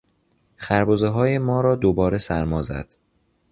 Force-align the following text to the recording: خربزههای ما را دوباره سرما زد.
خربزههای 0.55 1.37
ما 1.37 1.61
را 1.61 1.75
دوباره 1.75 2.17
سرما 2.17 2.61
زد. 2.61 2.95